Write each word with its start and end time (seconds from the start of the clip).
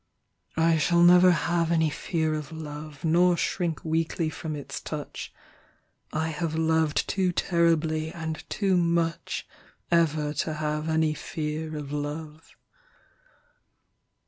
I 0.57 0.79
shall 0.79 1.03
never 1.03 1.29
have 1.29 1.71
any 1.71 1.91
fear 1.91 2.33
of 2.33 2.51
love, 2.51 3.05
Nor 3.05 3.37
shrink 3.37 3.85
weakly 3.85 4.31
from 4.31 4.55
its 4.55 4.79
touch;I 4.81 6.29
have 6.29 6.55
loved 6.55 7.07
too 7.07 7.31
terribly 7.31 8.11
and 8.11 8.43
too 8.49 8.77
muchEver 8.77 10.33
to 10.39 10.53
have 10.55 10.89
any 10.89 11.13
fear 11.13 11.77
of 11.77 11.91
love. 11.91 12.55